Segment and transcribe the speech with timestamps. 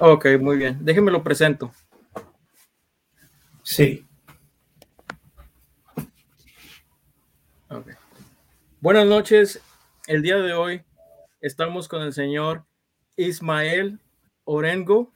[0.00, 0.78] Ok, muy bien.
[0.80, 1.72] Déjenme lo presento.
[3.64, 4.06] Sí.
[7.68, 7.94] Okay.
[8.80, 9.60] Buenas noches.
[10.06, 10.82] El día de hoy
[11.40, 12.64] estamos con el señor
[13.16, 13.98] Ismael
[14.44, 15.12] Orengo.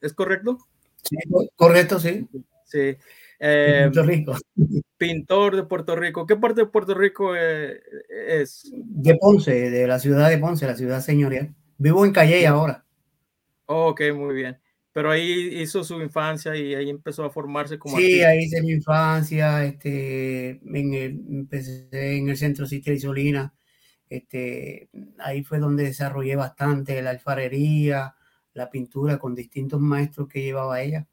[0.00, 0.58] ¿Es correcto?
[1.02, 1.16] Sí,
[1.54, 2.28] correcto, sí.
[2.64, 2.96] Sí.
[3.38, 4.36] Eh, Puerto Rico.
[4.98, 6.26] Pintor de Puerto Rico.
[6.26, 8.72] ¿Qué parte de Puerto Rico eh, es?
[8.74, 11.54] De Ponce, de la ciudad de Ponce, la ciudad señorial.
[11.78, 12.85] Vivo en Calle ahora.
[13.66, 14.58] Ok, muy bien.
[14.92, 17.98] Pero ahí hizo su infancia y ahí empezó a formarse como.
[17.98, 19.64] Sí, ahí hice mi infancia.
[19.64, 23.54] Este, en el, empecé en el centro City de Solina.
[24.08, 24.88] Este,
[25.18, 28.14] ahí fue donde desarrollé bastante la alfarería,
[28.54, 31.08] la pintura con distintos maestros que llevaba ella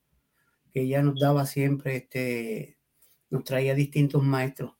[0.73, 2.79] que ella nos daba siempre, este,
[3.29, 4.73] nos traía distintos maestros.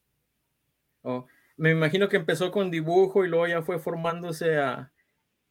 [1.03, 4.91] Oh, me imagino que empezó con dibujo y luego ya fue formándose a,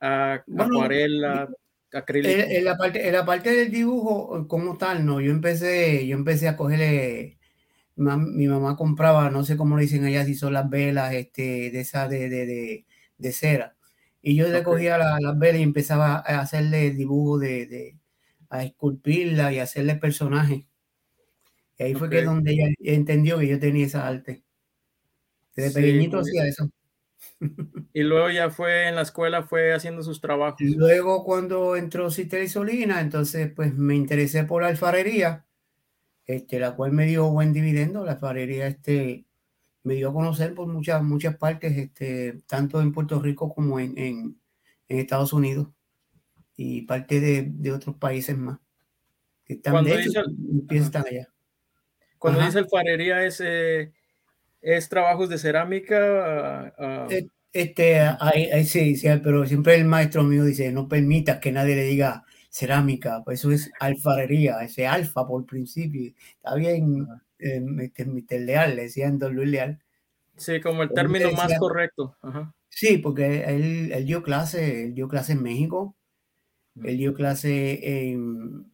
[0.00, 1.48] a acuarela,
[1.92, 2.34] acrílico.
[2.34, 6.48] En, la parte, en la parte del dibujo como tal, no, yo empecé, yo empecé
[6.48, 7.38] a cogerle,
[7.96, 11.80] mi mamá compraba, no sé cómo le dicen allá, si son las velas este, de
[11.80, 12.86] esa de, de,
[13.18, 13.76] de, cera.
[14.22, 17.96] Y yo le cogía las velas y empezaba a hacerle dibujo de,
[18.50, 20.64] a esculpirla y hacerle personajes.
[21.78, 24.44] Y ahí fue que donde ella entendió que yo tenía esa arte.
[25.56, 26.70] Desde pequeñito hacía eso.
[27.92, 30.60] Y luego ya fue en la escuela, fue haciendo sus trabajos.
[30.60, 35.44] Luego cuando entró Citel y Solina, entonces pues me interesé por la alfarería,
[36.26, 38.04] este, la cual me dio buen dividendo.
[38.04, 39.26] La alfarería este,
[39.82, 43.98] me dio a conocer por muchas, muchas partes, este, tanto en Puerto Rico como en,
[43.98, 44.36] en
[44.88, 45.68] Estados Unidos
[46.56, 48.58] y parte de, de otros países más.
[49.44, 50.22] Que están, de hecho,
[50.70, 51.28] están allá.
[52.18, 53.92] Cuando dice alfarería, ¿es, eh,
[54.62, 56.74] ¿es trabajos de cerámica?
[56.78, 61.76] Uh, este, ahí, sí, sí, pero siempre el maestro mío dice, no permitas que nadie
[61.76, 66.12] le diga cerámica, pues eso es alfarería, ese alfa por principio.
[66.36, 67.06] Está bien,
[67.38, 68.40] eh, Mr.
[68.40, 69.82] Leal, le decían Don Luis Leal.
[70.36, 72.16] Sí, como el término más correcto.
[72.68, 75.94] Sí, porque él, él, dio clase, él dio clase en México,
[76.82, 78.72] él dio clase en,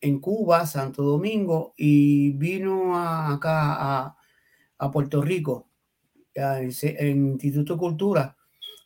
[0.00, 4.15] en Cuba, Santo Domingo, y vino acá a,
[4.92, 5.68] Puerto Rico,
[6.34, 8.36] en el Instituto de Cultura,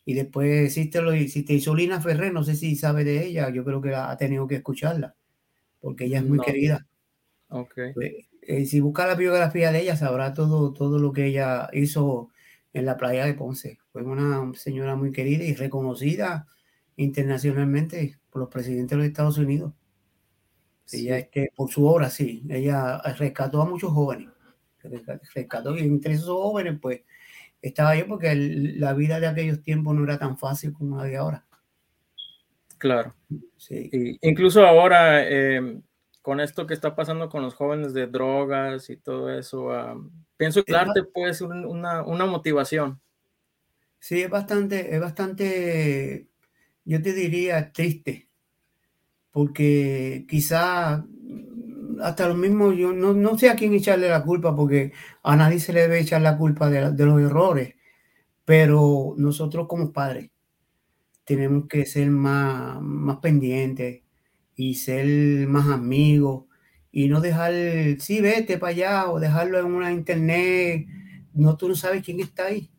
[0.05, 3.81] y después existe, lo, existe Isolina Ferrer, no sé si sabe de ella, yo creo
[3.81, 5.15] que ha tenido que escucharla,
[5.79, 6.87] porque ella es muy querida.
[7.49, 7.93] Okay.
[7.93, 12.29] Pues, eh, si busca la biografía de ella, sabrá todo, todo lo que ella hizo
[12.73, 13.79] en la playa de Ponce.
[13.91, 16.47] Fue una señora muy querida y reconocida
[16.95, 19.73] internacionalmente por los presidentes de los Estados Unidos.
[20.91, 24.29] Ella, este, por su obra, sí, ella rescató a muchos jóvenes.
[25.33, 27.01] Rescató y entre esos jóvenes, pues,
[27.61, 31.17] estaba yo porque la vida de aquellos tiempos no era tan fácil como la de
[31.17, 31.45] ahora.
[32.77, 33.13] Claro.
[33.57, 34.17] Sí.
[34.23, 35.83] incluso ahora, em,
[36.23, 39.69] con esto que está pasando con los jóvenes de drogas y todo eso,
[40.35, 42.99] pienso que el arte puede ser una, una motivación.
[43.99, 46.31] Sí, es bastante, es bastante
[46.85, 48.29] yo te diría triste,
[49.31, 51.05] porque quizá
[52.01, 55.73] hasta lo mismo, yo no, sé a quién echarle la culpa, porque a nadie se
[55.73, 57.75] le debe echar la culpa de, los errores,
[58.45, 60.31] pero nosotros como padres
[61.25, 64.03] tenemos que ser más, más pendientes
[64.55, 66.45] y ser más amigos
[66.91, 67.53] y no dejar,
[67.99, 70.87] sí, vete para allá o dejarlo en una internet,
[71.33, 72.69] no, tú no sabes quién está ahí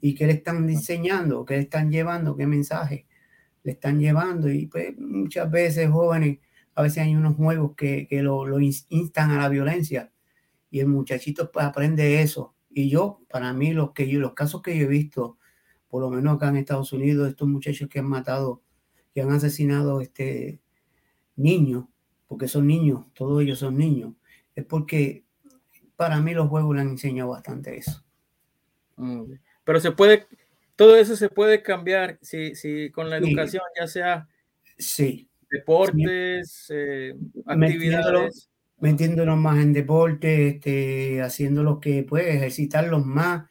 [0.00, 3.06] y qué le están diseñando, qué le están llevando, qué mensaje
[3.62, 4.50] le están llevando.
[4.50, 6.38] Y pues muchas veces jóvenes,
[6.76, 10.12] a veces hay unos juegos que, que lo, lo, instan a la violencia
[10.70, 12.54] y el muchachito pues aprende eso.
[12.68, 15.38] Y yo, para mí, los, que yo, los casos que yo he visto,
[15.88, 18.62] por lo menos acá en Estados Unidos, estos muchachos que han matado,
[19.14, 20.60] que han asesinado este
[21.34, 21.86] niños,
[22.28, 24.12] porque son niños, todos ellos son niños,
[24.54, 25.24] es porque
[25.96, 28.04] para mí los juegos le han enseñado bastante eso.
[29.64, 30.26] Pero se puede,
[30.76, 34.28] todo eso se puede cambiar si, si con la educación, ya sea
[34.76, 35.30] sí.
[35.58, 37.14] Deportes, eh,
[37.46, 38.50] actividades.
[38.78, 43.48] Metiéndonos más en deporte, este, haciendo que puede ejercitarlos más,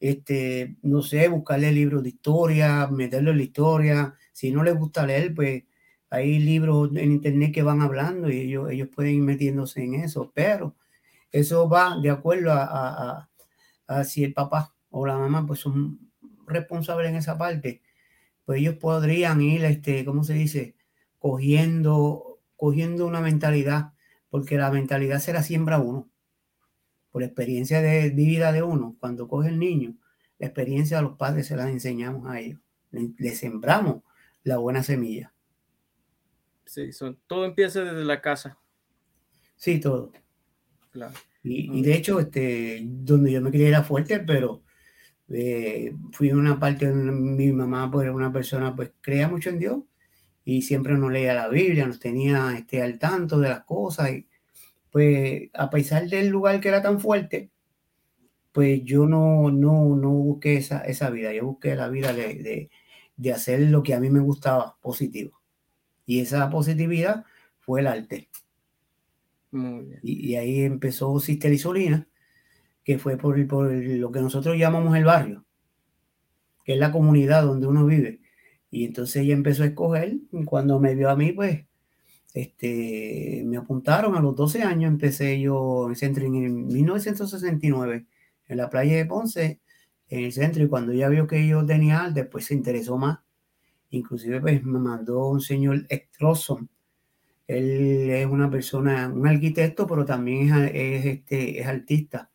[0.00, 4.14] este, no sé, buscarle libros de historia, meterlo en la historia.
[4.32, 5.62] Si no les gusta leer, pues
[6.10, 10.32] hay libros en internet que van hablando y ellos, ellos pueden ir metiéndose en eso,
[10.34, 10.76] pero
[11.32, 13.30] eso va de acuerdo a, a,
[13.86, 16.00] a si el papá o la mamá pues son
[16.46, 17.82] responsable en esa parte,
[18.44, 20.76] pues ellos podrían ir, este, ¿cómo se dice?
[21.24, 23.94] Cogiendo, cogiendo una mentalidad,
[24.28, 26.10] porque la mentalidad se la siembra uno.
[27.10, 29.96] Por la experiencia de, vida de uno, cuando coge el niño,
[30.38, 32.60] la experiencia de los padres se la enseñamos a ellos.
[32.90, 34.02] Le, sembramos
[34.42, 35.32] la buena semilla.
[36.66, 38.58] Sí, son, todo empieza desde la casa.
[39.56, 40.12] Sí, todo.
[40.90, 41.14] Claro.
[41.42, 44.62] Y, de hecho, este, donde yo me quería era fuerte, pero
[45.30, 49.78] eh, fui una parte mi mamá pues, era una persona, pues creía mucho en Dios
[50.44, 54.10] y siempre nos leía la Biblia, nos tenía este, al tanto de las cosas.
[54.12, 54.28] Y
[54.90, 57.50] pues a pesar del lugar que era tan fuerte,
[58.52, 62.70] pues yo no, no, no busqué esa, esa vida, yo busqué la vida de, de,
[63.16, 65.40] de hacer lo que a mí me gustaba, positivo.
[66.06, 67.24] Y esa positividad
[67.60, 68.28] fue el arte.
[70.02, 72.08] Y, ahí empezó Sister Isolina,
[72.82, 75.44] que fue por, por lo que nosotros llamamos el barrio,
[76.64, 78.20] que es la comunidad donde uno vive.
[78.74, 81.64] Y entonces ella empezó a escoger, cuando me vio a mí, pues,
[82.34, 88.06] este, me apuntaron a los 12 años, empecé yo en el centro en 1969,
[88.48, 89.60] en la playa de Ponce,
[90.08, 93.20] en el centro, y cuando ella vio que yo tenía después se interesó más.
[93.90, 96.68] Inclusive, pues, me mandó un señor Extroson,
[97.46, 102.30] él es una persona, un arquitecto, pero también es, este, es artista.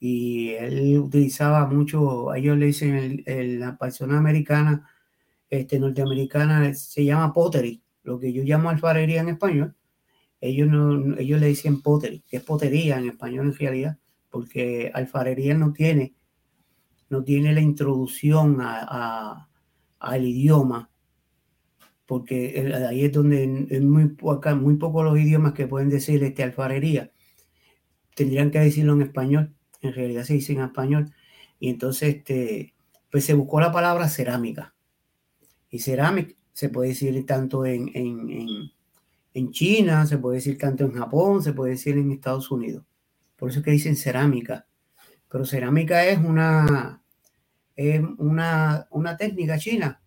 [0.00, 3.22] Y él utilizaba mucho, ellos le dicen,
[3.60, 4.88] la persona americana,
[5.50, 9.74] este, norteamericana, se llama pottery, lo que yo llamo alfarería en español.
[10.40, 13.98] Ellos, no, ellos le dicen pottery, que es potería en español en realidad,
[14.30, 16.14] porque alfarería no tiene,
[17.10, 19.48] no tiene la introducción a,
[19.98, 20.90] al idioma
[22.10, 26.42] porque ahí es donde es muy, poca, muy pocos los idiomas que pueden decir este,
[26.42, 27.12] alfarería.
[28.16, 31.14] Tendrían que decirlo en español, en realidad se dice en español.
[31.60, 32.74] Y entonces este,
[33.12, 34.74] pues se buscó la palabra cerámica.
[35.70, 38.70] Y cerámica se puede decir tanto en, en,
[39.32, 42.84] en, China, se puede decir tanto en Japón, se puede decir en Estados Unidos.
[43.36, 44.66] Por eso es que dicen cerámica.
[45.28, 47.02] Pero cerámica es una,
[47.76, 50.00] es una, una técnica china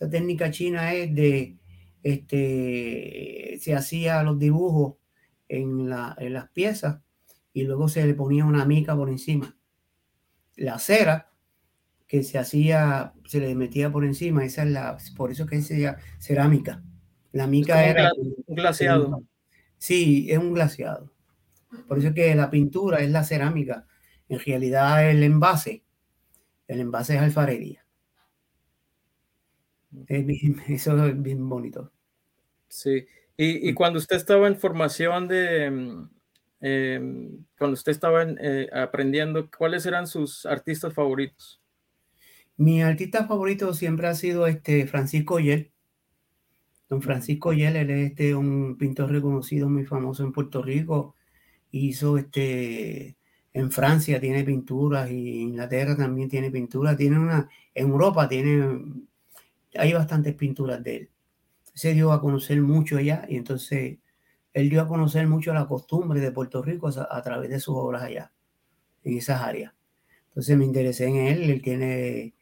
[0.00, 1.58] esta técnica china es de,
[2.02, 4.94] este, se hacía los dibujos
[5.46, 7.02] en, las piezas
[7.52, 9.58] y luego se le ponía una mica por encima.
[10.56, 11.29] La cera
[12.10, 15.78] que se hacía, se le metía por encima, esa es la, por eso que se
[15.78, 16.82] llama cerámica.
[17.30, 18.10] La mica era...
[18.46, 19.22] Un glaseado.
[19.78, 21.12] Sí, es un glaseado.
[21.86, 23.86] Por eso que la pintura es la cerámica.
[24.28, 25.84] En realidad el envase,
[26.66, 27.86] el envase es alfarería.
[30.68, 31.92] eso es bien bonito.
[32.66, 33.06] Sí,
[33.36, 36.10] y, cuando usted estaba en formación de, mm,
[36.60, 41.59] em, cuando usted estaba eh, aprendiendo, ¿cuáles eran sus artistas favoritos?
[42.60, 45.72] Mi artista favorito siempre ha sido este Francisco Yel.
[46.90, 51.16] Don Francisco Yel, él es este, un pintor reconocido, muy famoso en Puerto Rico.
[51.70, 53.16] Hizo este,
[53.54, 56.98] en Francia tiene pinturas y en Inglaterra también tiene pinturas.
[56.98, 58.84] Tiene una, en Europa tiene
[59.78, 61.10] hay bastantes pinturas de él.
[61.72, 64.00] Se dio a conocer mucho allá y entonces
[64.52, 68.02] él dio a conocer mucho la costumbre de Puerto Rico a, través de sus obras
[68.02, 68.32] allá,
[69.02, 69.72] en esas áreas.
[70.28, 72.34] Entonces me interesé en él, él tiene,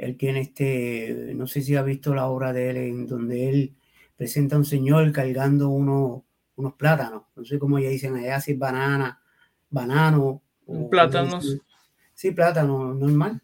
[0.00, 3.74] él tiene este, no sé si ha visto la obra de él en donde él
[4.16, 6.24] presenta a un señor cargando uno,
[6.56, 9.20] unos plátanos, no sé cómo ya dicen allá, si es banana,
[9.68, 10.42] banano.
[10.90, 11.58] Plátanos.
[12.14, 13.42] Sí, plátano normal.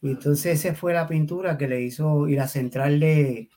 [0.00, 3.50] Y entonces esa fue la pintura que le hizo, y la central de,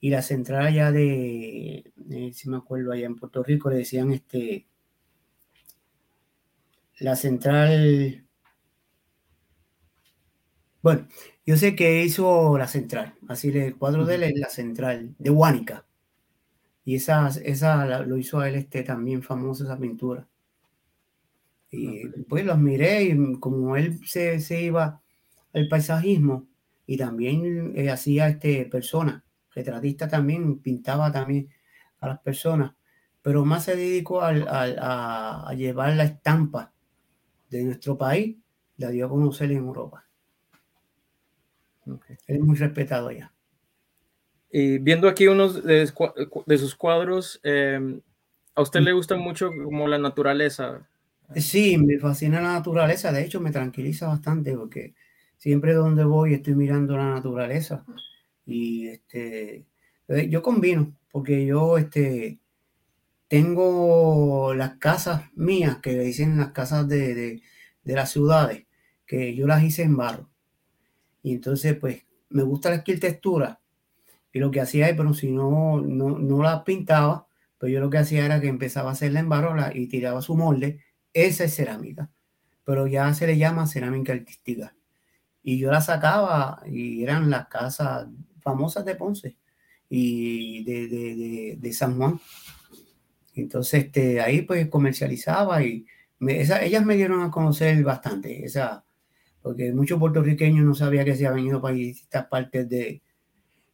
[0.00, 1.92] y la central allá de,
[2.32, 4.66] si me acuerdo, allá en Puerto Rico le decían este,
[6.98, 8.24] la central,
[10.82, 11.06] bueno,
[11.46, 15.30] yo sé que hizo la central, así el cuadro de él es la central, de
[15.30, 15.86] Huánica.
[16.84, 20.26] Y esa, esa lo hizo a él este, también famoso esa pintura.
[21.70, 25.00] Y pues lo admiré y como él se, se iba
[25.52, 26.48] el paisajismo
[26.86, 29.22] y también eh, hacía este, personas,
[29.54, 31.48] retratista también, pintaba también
[32.00, 32.74] a las personas,
[33.22, 36.72] pero más se dedicó a, llevar la estampa
[37.48, 38.36] de nuestro país,
[38.76, 40.09] la dio a conocer en Europa.
[42.26, 43.32] Es muy respetado allá.
[44.52, 45.86] Y viendo aquí unos de,
[46.58, 48.00] sus cuadros, em,
[48.54, 50.88] ¿a usted le gusta mucho como la naturaleza?
[51.36, 54.94] Sí, me fascina la naturaleza, de hecho me tranquiliza bastante porque
[55.36, 57.84] siempre donde voy estoy mirando la naturaleza
[58.44, 59.64] y este,
[60.08, 62.40] eh, yo combino porque yo este,
[63.28, 67.42] tengo las casas mías que dicen las casas de, de,
[67.94, 68.66] las ciudades
[69.06, 70.28] que yo las hice en barro
[71.22, 73.60] y entonces pues me gusta la arquitectura
[74.32, 77.26] y lo que hacía pero si no, no, no la pintaba,
[77.58, 80.34] pues yo lo que hacía era que empezaba a hacerla en barro y tiraba su
[80.34, 80.80] molde.
[81.12, 82.10] Esa es cerámica,
[82.64, 84.74] pero ya se le llama cerámica artística.
[85.42, 88.08] Y yo la sacaba y eran las casas
[88.40, 89.36] famosas de Ponce.
[89.88, 92.20] y de, San Juan.
[93.34, 95.86] Entonces, este, ahí pues comercializaba y
[96.20, 98.84] ellas me dieron a conocer bastante, esa,
[99.42, 103.02] porque muchos puertorriqueños no sabían que se habían venido para distintas partes de,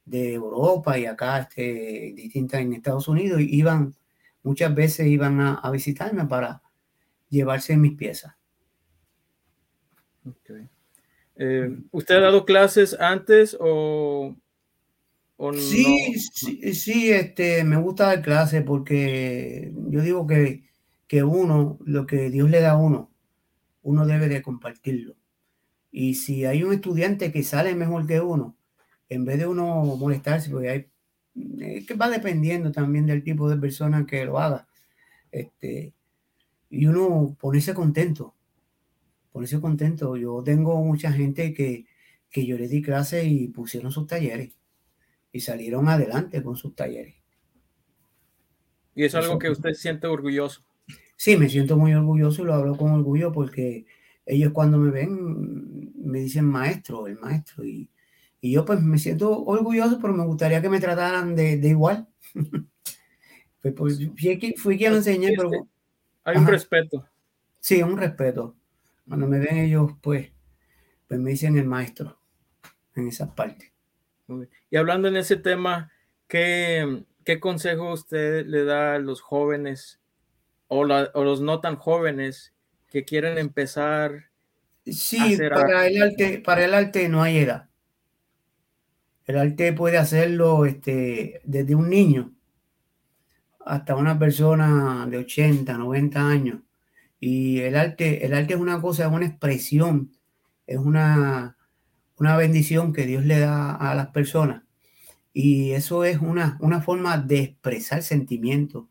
[0.09, 3.95] Europa y acá este, distintas en Estados Unidos, y iban,
[4.45, 6.63] muchas veces iban a, visitarme para
[7.29, 8.33] llevarse mis piezas.
[11.35, 14.37] Eh, ¿Usted ha dado clases antes o,
[15.55, 16.15] sí,
[16.73, 20.65] sí, este, me gusta dar clases porque yo digo que,
[21.09, 23.11] que uno, lo que Dios le da a uno,
[23.83, 25.17] uno debe de compartirlo.
[25.99, 28.55] Y si hay un estudiante que sale mejor que uno,
[29.09, 34.05] en vez de uno molestarse, porque hay, que va dependiendo también del tipo de persona
[34.05, 34.69] que lo haga,
[35.33, 35.95] este,
[36.69, 38.35] y uno ponerse contento,
[39.33, 40.19] ponerse contento.
[40.19, 41.87] Yo tengo mucha gente que,
[42.29, 44.53] que yo le di clases y pusieron sus talleres
[45.33, 47.15] y salieron adelante con sus talleres.
[48.95, 50.61] ¿Y es algo que usted siente orgulloso?
[51.17, 53.87] Sí, me siento muy orgulloso y lo hablo con orgullo porque
[54.27, 57.65] ellos cuando me ven me dicen maestro, el maestro.
[57.65, 57.91] Y,
[58.43, 62.07] yo pues me siento orgulloso, pero me gustaría que me trataran de, igual.
[63.61, 63.99] pues, pues
[64.57, 65.51] fui, quien lo enseñé, pero...
[66.23, 67.09] Hay un respeto.
[67.59, 68.55] Sí, un respeto.
[69.09, 70.31] Cuando me ven ellos, pues,
[71.09, 72.21] pues me dicen el maestro
[72.95, 73.73] en esas partes.
[74.71, 75.91] Y hablando en ese tema,
[76.29, 80.01] ¿qué, qué consejo usted le da a los jóvenes
[80.69, 82.55] o, los no tan jóvenes
[82.97, 84.31] que quieren empezar?
[84.87, 87.69] Sí, para el, arte, para el arte no hay edad.
[89.27, 92.33] El arte puede hacerlo este, desde un niño
[93.67, 96.61] hasta una persona de 80, 90 años.
[97.21, 100.17] Y el arte, el arte es una cosa, es una expresión,
[100.67, 101.59] es una,
[102.17, 104.63] una bendición que Dios le da a las personas.
[105.35, 108.87] Y eso es una, una forma de expresar sentimientos,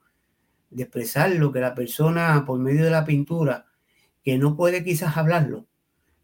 [0.69, 3.65] de expresar lo que la persona por medio de la pintura,
[4.25, 5.67] que no puede quizás hablarlo,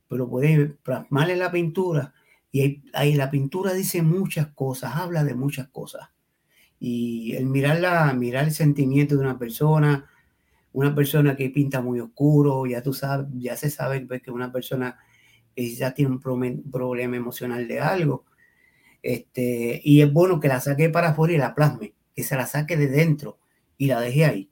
[0.10, 2.16] pero puede plasmar en la pintura.
[2.52, 6.10] Y ahí, la pintura dice muchas cosas, habla de muchas cosas.
[6.80, 10.10] Y el mirar, la, mirar el sentimiento de una persona,
[10.74, 14.52] una persona que pinta muy oscuro, ya tú sabes, ya se sabe pues, que una
[14.52, 14.98] persona
[15.56, 18.26] ya tiene un problema emocional de algo.
[19.04, 22.48] Este, y es bueno que la saque para afuera y la plasme, que se la
[22.48, 23.38] saque de dentro
[23.78, 24.51] y la deje ahí.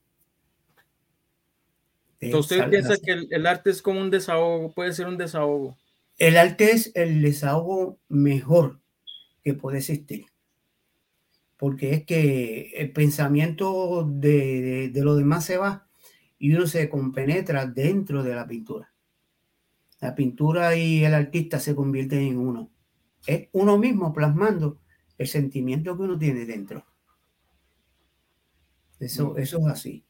[2.22, 4.74] ¿Usted piensa que el, arte es como un desahogo?
[4.74, 5.78] Puede ser un desahogo.
[6.18, 8.82] El arte es el desahogo mejor
[9.42, 10.26] que puede existir.
[11.56, 15.88] Porque es que el pensamiento de, de, de lo demás se va
[16.38, 18.94] y uno se compenetra dentro de la pintura.
[20.02, 22.72] La pintura y el artista se convierten en uno.
[23.26, 24.82] Es uno mismo plasmando
[25.18, 26.86] el sentimiento que uno tiene dentro.
[29.00, 29.40] Eso, mm.
[29.40, 30.06] eso es así.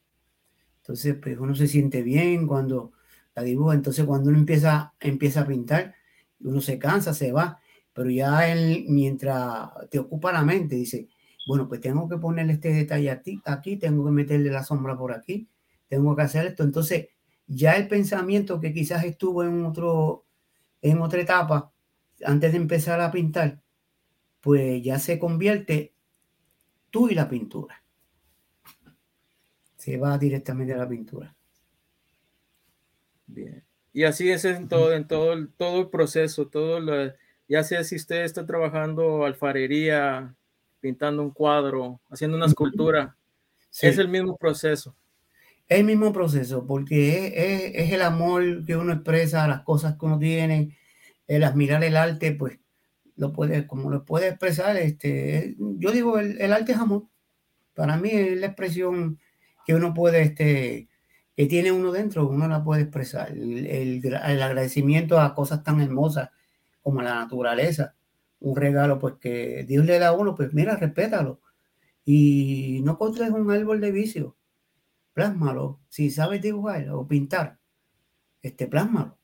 [0.90, 2.94] Entonces, pues uno se siente bien cuando
[3.36, 3.76] la dibuja.
[3.76, 5.94] Entonces, cuando uno empieza, empieza a pintar,
[6.40, 7.60] uno se cansa, se va.
[7.94, 11.08] Pero ya él, mientras te ocupa la mente, dice,
[11.48, 15.14] bueno, pues tengo que ponerle este detalle aquí, aquí, tengo que meterle la sombra por
[15.14, 15.48] aquí,
[15.88, 16.64] tengo que hacer esto.
[16.64, 17.10] Entonces,
[17.46, 20.26] ya el pensamiento que quizás estuvo en otro,
[20.82, 21.72] en otra etapa,
[22.26, 23.62] antes de empezar a pintar,
[24.42, 25.94] pues ya se convierte
[26.90, 27.84] tú y la pintura.
[29.90, 31.36] Se va directamente a la pintura.
[33.28, 33.64] Bien.
[33.92, 37.14] Y así es en todo, en todo, el, todo el proceso, todo lo,
[37.48, 40.36] ya sea si usted está trabajando alfarería,
[40.80, 43.16] pintando un cuadro, haciendo una escultura,
[43.82, 44.96] es el mismo proceso
[45.70, 50.18] el mismo proceso, porque es, el amor que uno expresa a las cosas que uno
[50.18, 50.76] tiene,
[51.28, 52.60] el admirar el arte, pues
[53.16, 57.04] lo puede, como lo puede expresar, este, yo digo, el, arte es amor.
[57.76, 59.20] Para mí es la expresión
[59.66, 60.90] que uno puede, este,
[61.36, 63.32] que tiene uno dentro, uno la puede expresar.
[63.32, 66.30] El, agradecimiento a cosas tan hermosas
[66.82, 67.96] como la naturaleza,
[68.40, 71.42] un regalo, pues que Dios le da a uno, pues mira, respétalo.
[72.06, 74.36] Y no construyes un árbol de vicio
[75.20, 75.82] plásmalo.
[75.90, 77.60] Si sabes dibujar o pintar,
[78.42, 79.18] este, plásmalo.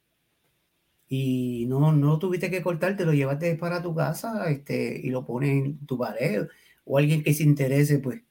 [1.08, 5.52] Y no, no tuviste que cortarte, lo llevaste para tu casa este, y lo pones
[5.52, 6.48] en tu pared.
[6.84, 8.22] O alguien que se interese, pues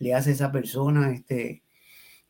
[0.00, 1.62] le hace esa persona, este,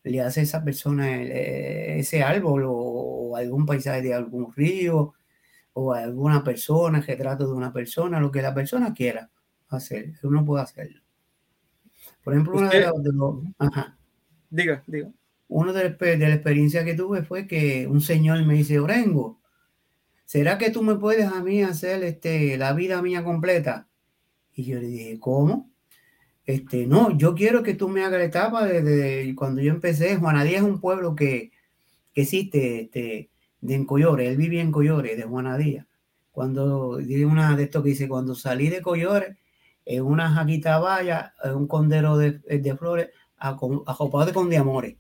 [0.02, 5.14] le hace esa persona ese árbol o, algún paisaje de algún río
[5.72, 9.30] o alguna persona, retrato de una persona, lo que la persona quiera
[9.68, 11.00] hacer, uno puede hacerlo.
[12.24, 13.36] Por ejemplo, una de, los...
[13.56, 13.96] Ajá.
[14.50, 15.10] Diga, diga.
[15.48, 19.40] Uno de, la experiencia que tuve fue que un señor me dice, Orengo,
[20.24, 23.88] ¿será que tú me puedes a mí hacer este, la vida mía completa?
[24.54, 25.69] Y yo le dije, ¿cómo?
[26.54, 30.16] Este, no, yo quiero que tú me hagas la etapa desde cuando yo empecé.
[30.16, 31.52] Juanadía es un pueblo que,
[32.12, 33.30] que existe este,
[33.60, 35.86] de en Collores, él vivía en Collores, de Juanadía.
[36.30, 39.36] Cuando, dice una de esto que dice, cuando salí de Collores,
[39.84, 44.96] en una jaquita valla, en un condero de, de flores, a de con de amores.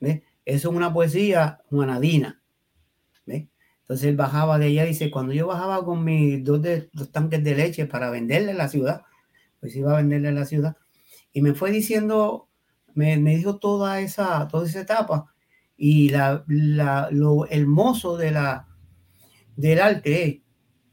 [0.00, 2.42] Eso es una poesía juanadina.
[3.26, 3.48] ¿Ves?
[3.80, 7.42] Entonces él bajaba de allá, dice, cuando yo bajaba con mis dos, de, dos tanques
[7.42, 9.02] de leche para venderle en la ciudad,
[9.64, 10.76] pues iba a venderle en la ciudad,
[11.32, 12.50] y me fue diciendo,
[12.92, 15.34] me, me dijo toda esa, toda esa etapa,
[15.74, 18.68] y la, la, lo hermoso de la,
[19.56, 20.42] del arte es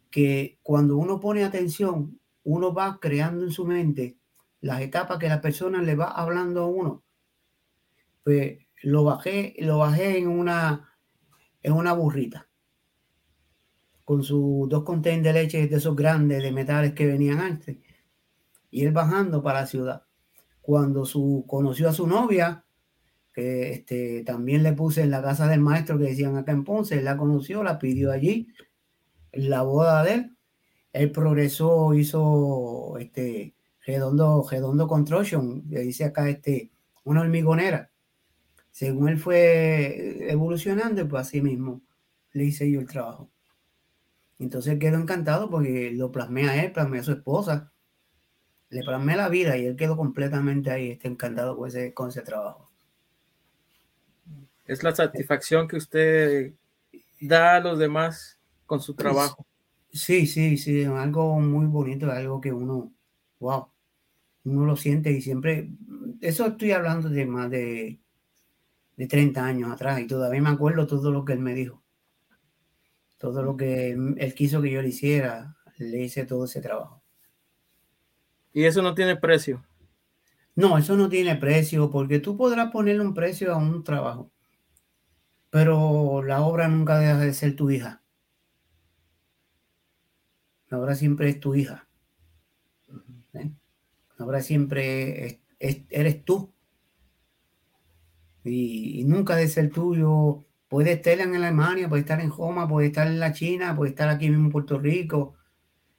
[0.10, 4.16] que cuando uno pone atención, uno va creando en su mente
[4.62, 7.04] las etapas que la persona le va hablando a uno.
[8.24, 10.96] Pues lo bajé, lo bajé en una,
[11.62, 12.48] en una burrita
[14.06, 17.78] con sus dos containers de leche de esos grandes de metales que venían antes.
[18.72, 20.04] Y él bajando para la ciudad.
[20.62, 22.66] Cuando su, conoció a su novia,
[23.34, 26.98] que este, también le puse en la casa del maestro que decían acá en Ponce,
[26.98, 28.48] él la conoció, la pidió allí,
[29.32, 30.38] la boda de él,
[30.94, 36.72] él progresó, hizo este Redondo, Redondo Construction, le dice acá este,
[37.04, 37.92] una hormigonera.
[38.72, 41.82] Según él fue evolucionando, pues así mismo
[42.34, 43.30] le hice yo el trabajo.
[44.40, 47.72] Entonces quedó encantado porque lo plasmé a él, plasmé a su esposa,
[48.72, 52.22] le plasmé la vida y él quedó completamente ahí, está encantado con ese, con ese
[52.22, 52.72] trabajo.
[54.66, 56.54] Es la satisfacción que usted
[57.20, 59.46] da a los demás con su trabajo.
[59.92, 62.94] Sí, sí, sí, algo muy bonito, algo que uno,
[63.40, 63.68] wow,
[64.46, 65.70] uno lo siente y siempre,
[66.22, 68.00] eso estoy hablando de más de,
[68.96, 71.84] de 30 años atrás y todavía me acuerdo todo lo que él me dijo,
[73.18, 77.01] todo lo que él, quiso que yo le hiciera, le hice todo ese trabajo.
[78.54, 79.64] ¿Y eso no tiene precio?
[80.56, 84.32] No, eso no tiene precio porque tú podrás ponerle un precio a un trabajo,
[85.50, 88.02] pero la obra nunca deja de ser tu hija.
[90.70, 91.88] Ahora siempre es tu hija.
[93.34, 93.52] ¿eh?
[94.18, 96.54] Ahora siempre eres tú.
[98.44, 100.46] Y, nunca de ser tuyo.
[100.68, 104.10] Puede estar en Alemania, puede estar en Roma, puede estar en la China, puede estar
[104.10, 105.36] aquí mismo en Puerto Rico,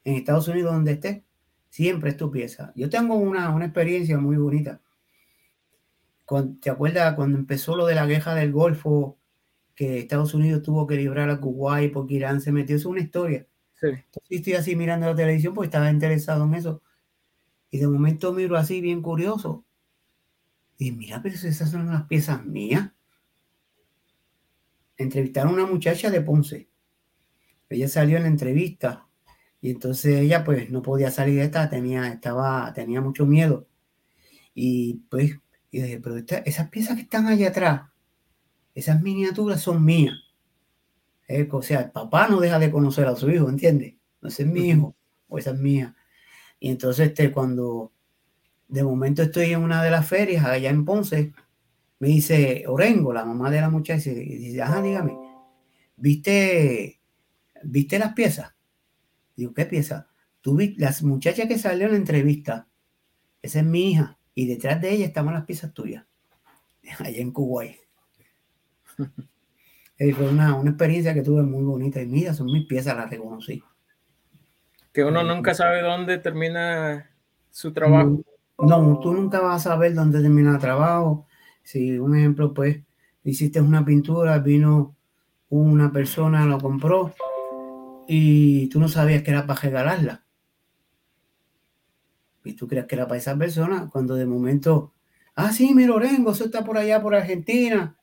[0.05, 1.25] en Estados Unidos, donde esté.
[1.73, 2.71] Siempre es tu pieza.
[2.77, 4.83] Yo tengo una, una experiencia muy bonita.
[6.61, 9.17] ¿Te acuerdas cuando empezó lo de la guerra del Golfo?
[9.75, 12.77] Que Estados Unidos tuvo que librar a Kuwait porque Irán se metió.
[12.77, 13.47] Es una historia.
[13.81, 13.87] Sí.
[14.29, 16.83] estoy así mirando la televisión porque estaba interesado en eso.
[17.71, 19.65] Y de momento miro así, bien curioso.
[20.77, 22.91] Y mira, pero esas son las piezas mías.
[24.99, 26.69] Entrevistaron a una muchacha de Ponce.
[27.71, 29.09] Ella salió en la entrevista.
[29.62, 33.68] Y entonces ella pues no podía salir de esta, tenía, estaba, tenía mucho miedo.
[34.55, 35.38] Y pues,
[35.70, 37.83] y dije, pero esas piezas que están allá atrás,
[38.75, 40.14] esas miniaturas son mías.
[41.29, 43.94] Eh, o sea, el papá no deja de conocer a su hijo, ¿entiendes?
[44.20, 44.96] No ese es mi hijo,
[45.29, 45.94] o esa es mía.
[46.59, 47.92] Y entonces, este, cuando
[48.66, 51.33] de momento estoy en una de las ferias allá en Ponce,
[52.01, 55.16] me dice Orengo, la mamá de la muchacha, y dice, ajá, dígame,
[55.96, 57.01] ¿viste,
[57.62, 58.55] ¿viste las piezas?
[59.37, 60.07] Digo, ¿qué piezas?
[60.40, 62.68] Tú viste, las muchachas que salió en la entrevista,
[63.40, 66.05] esa es mi hija, y detrás de ella estaban las piezas tuyas,
[66.99, 67.77] allá en Kuwait.
[70.16, 73.62] fue una, experiencia que tuve muy bonita y mira, son mis piezas, las reconocí.
[74.92, 77.09] Que uno nunca sabe dónde termina
[77.51, 78.23] su trabajo.
[78.59, 81.27] No, tú nunca vas a saber dónde termina el trabajo.
[81.62, 82.81] Si, un ejemplo, pues,
[83.25, 84.97] hiciste una pintura, vino
[85.49, 87.14] una persona, lo compró
[88.07, 90.25] y tú no sabías que era para regalarla.
[92.45, 94.95] Y tú crees que era para esa persona, cuando de momento,
[95.35, 97.97] ah, sí, mi Lorengo, eso está por allá, por Argentina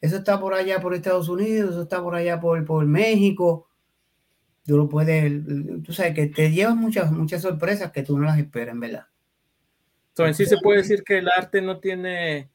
[0.00, 3.68] eso está por allá por Estados Unidos, eso está por allá por, por México.
[4.64, 5.42] Tú lo puedes,
[5.82, 9.06] tú sabes que te llevas muchas, muchas sorpresas que tú no las esperas, verdad.
[10.18, 12.50] en sí se puede decir que el arte no tiene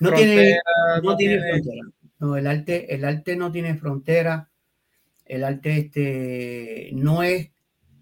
[0.00, 0.58] no tiene,
[1.02, 1.82] no, tiene, frontera.
[2.18, 4.49] No, el arte, el arte no tiene frontera.
[5.30, 7.50] El arte este, no es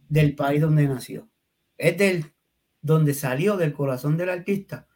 [0.09, 1.29] del país donde nació.
[1.77, 2.33] Es del
[2.81, 4.88] donde salió del corazón del artista,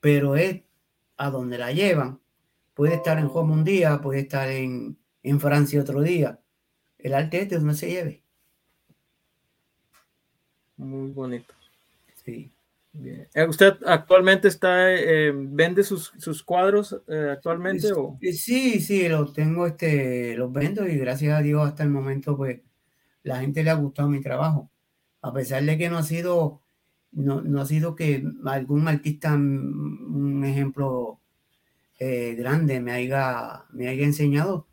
[0.00, 0.62] pero es
[1.18, 2.22] a donde la llevan
[2.72, 4.96] Puede estar en Roma un día, puede estar en,
[5.38, 6.40] Francia otro día.
[6.98, 8.22] El arte es de donde se lleve.
[10.78, 11.52] Muy bonito.
[12.24, 12.50] Sí.
[12.92, 13.28] Bien.
[13.34, 17.92] Eh, ¿Usted actualmente está, eh, vende sus, cuadros eh, actualmente?
[17.92, 18.18] O?
[18.20, 22.60] Sí, sí, los tengo, este, los vendo y gracias a Dios hasta el momento, pues,
[23.22, 24.70] la gente le ha gustado mi trabajo.
[25.22, 26.62] A pesar de que no ha sido
[27.12, 31.20] no, ha sido que algún artista, mm, un ejemplo
[31.98, 34.66] eh, grande, me haya, me haya enseñado,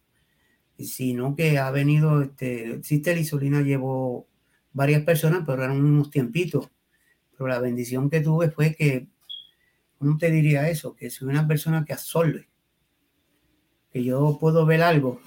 [0.80, 4.28] sino que ha venido, este, Sister Isolina llevó
[4.74, 6.70] varias personas, pero eran unos tiempitos.
[7.40, 9.08] Pero la bendición que tuve fue que,
[9.98, 10.94] ¿cómo te diría eso?
[10.94, 12.50] Que soy una persona que absorbe,
[13.94, 15.22] que yo puedo ver algo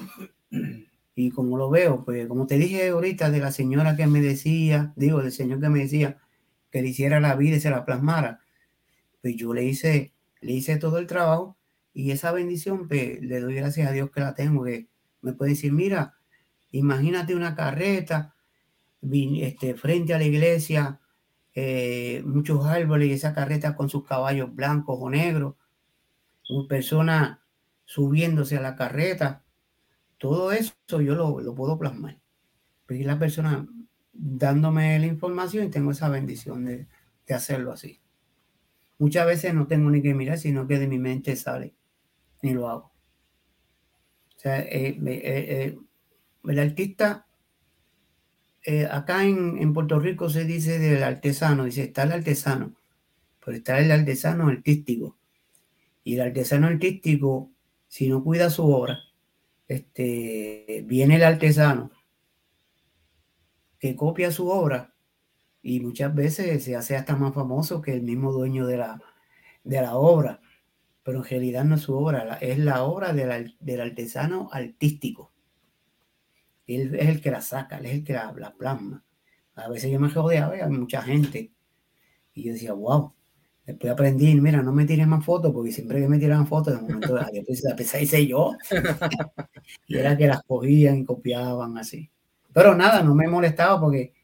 [1.15, 4.93] y como lo veo, pues como te dije ahorita de la señora que me decía,
[4.95, 6.19] digo, del señor que me decía
[6.71, 8.41] que le hiciera la vida y se la plasmara,
[9.23, 11.57] pues yo le hice, le hice todo el trabajo
[11.95, 14.87] y esa bendición, pues le doy gracias a Dios que la tengo, que
[15.23, 16.19] me puede decir, mira,
[16.73, 18.35] imagínate una carreta
[19.01, 21.01] este, frente a la iglesia,
[21.55, 25.55] eh, muchos árboles y esa carreta con sus caballos blancos o negros,
[26.49, 27.43] una persona
[27.85, 29.45] subiéndose a la carreta,
[30.19, 32.19] todo eso yo lo, puedo plasmar.
[32.87, 33.67] Porque la persona
[34.13, 36.87] dándome la información y tengo esa bendición de,
[37.35, 37.99] hacerlo así.
[38.99, 41.75] Muchas veces no tengo ni que mirar, sino que de mi mente sale
[42.43, 42.93] y lo hago.
[44.37, 45.79] O sea, eh, eh, eh,
[46.45, 47.27] el artista,
[48.91, 52.75] acá en, en, Puerto Rico se dice del artesano, dice, está el artesano,
[53.45, 55.17] pero está el artesano artístico.
[56.05, 57.51] Y el artesano artístico,
[57.89, 59.01] si no cuida su obra,
[59.69, 61.91] este, viene el artesano
[63.79, 64.95] que copia su obra
[65.63, 69.03] y muchas veces se hace hasta más famoso que el mismo dueño de la,
[69.65, 70.41] de la obra,
[71.03, 75.32] pero en realidad no es su obra, es la obra del, del artesano artístico.
[76.77, 79.05] Él es el que la saca, él es el que la, la plasma.
[79.55, 81.53] A veces yo me rodeaba hay mucha gente
[82.35, 83.13] y yo decía, wow,
[83.65, 86.81] Después aprendí, mira, no me tiren más fotos, porque siempre que me tiraban fotos, de
[86.81, 88.57] momento después la hice yo.
[89.87, 92.11] y era que las cogían y copiaban así.
[92.53, 94.15] Pero nada, no me molestaba porque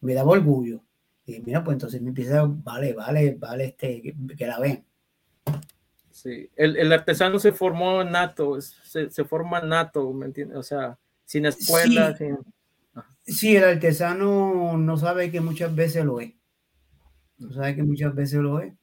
[0.00, 0.82] me daba orgullo.
[1.24, 4.02] Y mira, pues entonces me empieza, vale, vale, vale, este,
[4.36, 4.84] que, la ven.
[6.10, 10.58] Sí, el, el, artesano se formó nato, se, se, forma nato, ¿me entiendes?
[10.58, 10.98] O sea,
[11.30, 12.24] sin escuela, sí.
[12.24, 12.38] sin...
[13.22, 16.34] Sí, el artesano no sabe que muchas veces lo es.
[17.38, 18.74] No sabe que muchas veces lo es.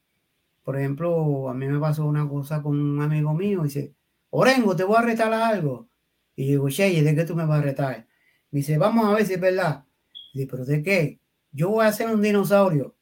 [0.63, 3.93] Por ejemplo, a mí me pasó una cosa con un amigo mío, dice,
[4.29, 5.89] Orengo, te voy a retar algo.
[6.37, 8.07] Y digo, Che, ¿de qué tú me vas a retar?
[8.51, 9.83] Me dice, vamos a ver si es verdad.
[10.31, 11.19] Y dice, ¿pero de qué?
[11.51, 12.95] Yo voy a hacer un dinosaurio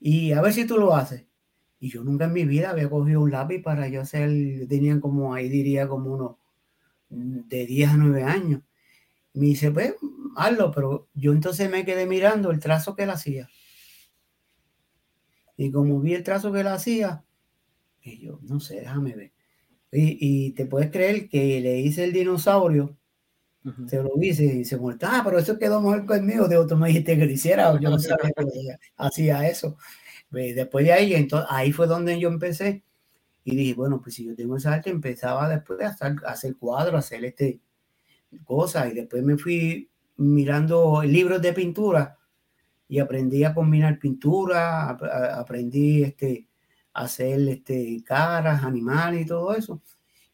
[0.00, 1.24] y a ver si tú lo haces.
[1.80, 4.28] Y yo nunca en mi vida había cogido un lápiz para yo hacer,
[4.68, 6.38] tenían como, ahí diría, como uno
[7.08, 8.60] de 10 a 9 años.
[9.34, 9.94] Me dice, pues,
[10.36, 13.48] hazlo, pero yo entonces me quedé mirando el trazo que él hacía.
[15.56, 17.24] Y como vi el trazo que él hacía,
[18.02, 19.32] y yo, no sé, déjame ver.
[19.92, 22.96] Y, te puedes creer que le hice el dinosaurio,
[23.86, 26.48] se lo hice y se muerta, ah, pero eso quedó mejor conmigo.
[26.48, 28.44] De otro me dijiste que lo hiciera, yo no sabía que
[28.96, 29.76] hacía eso.
[30.30, 32.82] Después de ahí, entonces, ahí fue donde yo empecé
[33.44, 36.56] y dije, bueno, pues si yo tengo esa arte, empezaba después a hacer, a hacer
[36.56, 37.60] cuadros, a hacer este
[38.44, 42.18] cosas y después me fui mirando libros de pintura
[42.88, 46.46] y aprendí a combinar pintura, aprendí este,
[46.92, 49.80] a hacer este, caras, animales y todo eso,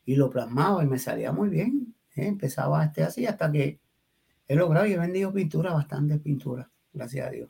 [0.04, 1.94] y lo plasmaba y me salía muy bien.
[2.16, 2.26] ¿eh?
[2.26, 3.78] Empezaba este, así hasta que
[4.48, 7.48] he logrado y he vendido pintura, bastante pintura, gracias a Dios.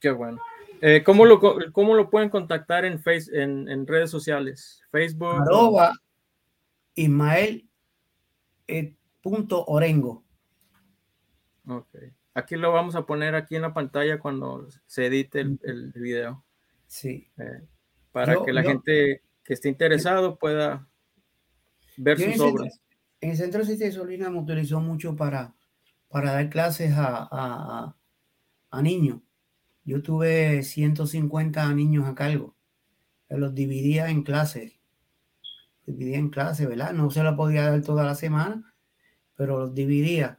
[0.00, 0.40] Qué bueno.
[0.80, 1.38] Eh, ¿cómo, lo,
[1.72, 4.82] ¿Cómo lo pueden contactar en, face, en, en redes sociales?
[4.90, 5.42] Facebook.
[5.42, 5.92] Arroba
[6.94, 7.68] Ismael
[8.66, 10.24] eh, Orengo.
[11.66, 11.96] Ok.
[12.34, 16.44] Aquí lo vamos a poner aquí en la pantalla cuando se edite el, el video.
[16.86, 17.28] Sí.
[17.38, 17.66] Eh,
[18.12, 20.88] para que la gente que esté interesado pueda
[21.96, 22.80] ver sus obras.
[23.20, 25.54] en el Centro de Solina me utilizó mucho para,
[26.08, 27.96] para dar clases a, a,
[28.70, 29.20] a, niños.
[29.84, 32.56] Yo tuve 150 niños a cargo.
[33.28, 34.80] Los dividía en clases.
[35.86, 36.92] Dividía en clases, ¿verdad?
[36.92, 38.69] No se lo podía dar toda la semana,
[39.40, 40.38] pero los dividía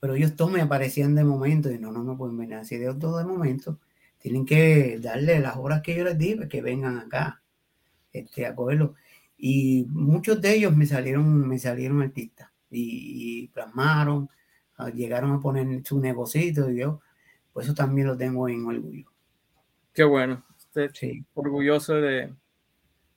[0.00, 2.92] pero ellos todos me aparecían de momento y no, no me pueden venir así de
[2.94, 3.78] todo de momento.
[4.18, 7.42] Tienen que darle las horas que yo les di que vengan acá
[8.12, 8.94] este, a cogerlo.
[9.36, 14.28] Y muchos de ellos me salieron, me salieron artistas y, plasmaron,
[14.76, 17.00] ah, llegaron a poner su negocito y yo,
[17.52, 19.10] pues eso también lo tengo en orgullo.
[19.92, 20.44] Qué bueno.
[20.56, 21.24] Usted sí.
[21.34, 22.32] orgulloso de,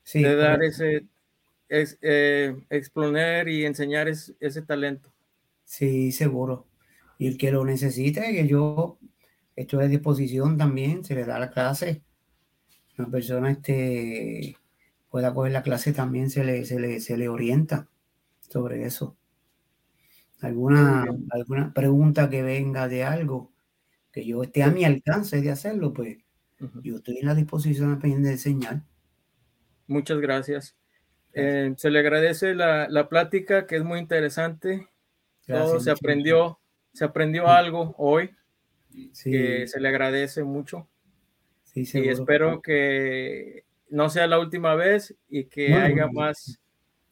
[0.03, 1.05] sí, de dar ese,
[1.69, 5.11] es, eh, exponer y enseñar ese talento.
[5.71, 6.67] Sí, seguro
[7.21, 8.97] y el que lo necesite, que yo
[9.55, 12.01] estoy a disposición también, se le da la clase.
[12.97, 14.57] Una persona este,
[15.07, 17.87] pueda coger la clase también se le, se le, se le orienta
[18.39, 19.15] sobre eso.
[20.39, 23.53] Alguna, alguna pregunta que venga de algo
[24.11, 26.17] que yo esté a mi alcance de hacerlo, pues
[26.81, 28.81] Yo estoy en la disposición de enseñar.
[29.85, 30.75] Muchas gracias.
[31.33, 34.90] Eh, se le agradece la, la, plática, que es muy interesante.
[35.47, 36.59] Todo se aprendió,
[36.93, 38.31] se aprendió algo hoy,
[39.23, 40.87] que se le agradece mucho.
[41.73, 46.59] y espero que no sea la última vez y que haya más,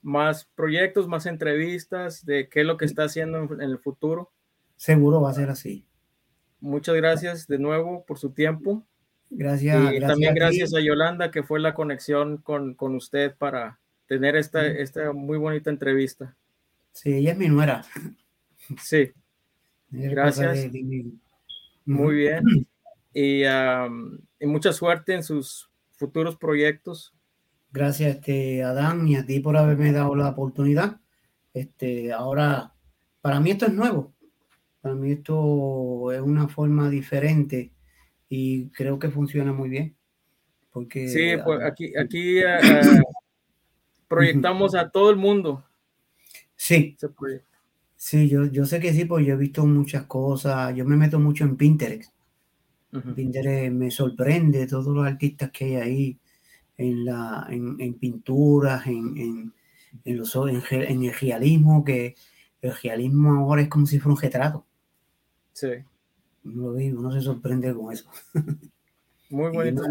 [0.02, 4.32] más proyectos, más entrevistas de qué es lo que está haciendo en, el futuro.
[4.78, 5.86] Seguro va a ser así.
[6.62, 8.86] Muchas gracias de nuevo por su tiempo.
[9.30, 9.94] Gracias.
[9.94, 14.66] Y también gracias a Yolanda, que fue la conexión con, con usted para tener esta,
[14.66, 16.36] esta muy bonita entrevista.
[16.94, 17.84] Sí, ella es mi nuera.
[18.82, 19.12] Sí.
[19.90, 20.70] Gracias.
[21.86, 22.44] Muy bien.
[23.14, 27.14] Y, y, mucha suerte en sus futuros proyectos.
[27.72, 31.00] Gracias, este, Adán, y a ti por haberme dado la oportunidad.
[31.54, 32.74] Este, ahora,
[33.22, 34.14] para mí esto es nuevo.
[34.82, 37.74] Para mí esto es una forma diferente
[38.30, 39.96] y creo que funciona muy bien.
[40.72, 43.02] Porque, sí, pues aquí, aquí eh, eh,
[44.08, 45.66] proyectamos a todo el mundo.
[46.60, 46.98] Sí.
[47.96, 50.76] Sí, yo, yo sé que sí, porque yo he visto muchas cosas.
[50.76, 52.12] Yo me meto mucho en Pinterest.
[53.16, 56.20] Pinterest me sorprende todos los artistas que hay ahí
[56.78, 59.54] en, la, en, pinturas, en,
[60.04, 62.16] en, los, en, el realismo, que
[62.62, 64.66] el realismo ahora es como si fuera un retrato.
[65.54, 65.70] Sí.
[66.44, 68.10] Uno, uno se sorprende con eso.
[69.30, 69.82] Muy bonito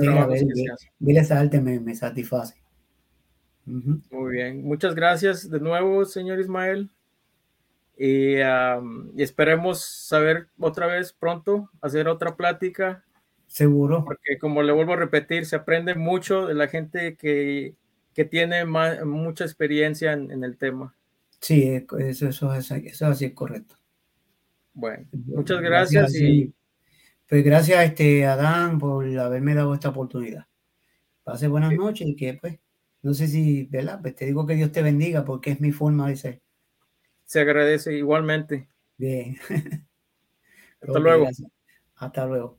[0.98, 2.54] ver, esa arte me, me satisface.
[3.68, 4.64] Muy bien.
[4.64, 6.90] Muchas gracias de nuevo, señor Ismael.
[7.96, 13.04] Y, y, esperemos saber otra vez pronto, hacer otra plática.
[13.46, 14.04] Seguro.
[14.04, 17.74] Porque como le vuelvo a repetir, se aprende mucho de la gente que,
[18.14, 20.94] que tiene mucha experiencia en, el tema.
[21.40, 23.76] Sí, eso, eso, eso, eso así es correcto.
[24.72, 26.14] Bueno, muchas gracias.
[26.14, 26.54] y...
[27.28, 30.46] Pues gracias este, Adán por haberme dado esta oportunidad.
[31.24, 32.58] Pase buenas noches y que pues,
[33.02, 34.00] no sé si, ¿verdad?
[34.00, 36.42] Pues te digo que Dios te bendiga porque es mi forma de ser.
[37.24, 38.68] Se agradece igualmente.
[38.96, 39.36] Bien.
[40.80, 41.28] Hasta luego.
[41.96, 42.58] Hasta luego.